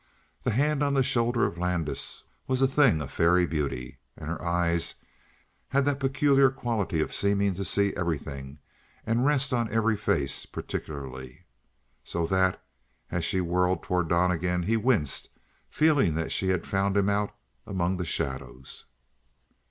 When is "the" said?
0.41-0.49, 0.95-1.03, 17.97-18.05